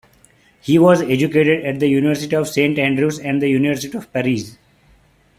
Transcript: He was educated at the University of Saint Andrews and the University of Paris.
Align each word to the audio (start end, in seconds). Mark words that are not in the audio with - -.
He 0.61 0.79
was 0.79 1.03
educated 1.03 1.63
at 1.63 1.79
the 1.79 1.87
University 1.87 2.35
of 2.35 2.47
Saint 2.47 2.79
Andrews 2.79 3.19
and 3.19 3.39
the 3.39 3.49
University 3.49 3.95
of 3.95 4.11
Paris. 4.11 4.57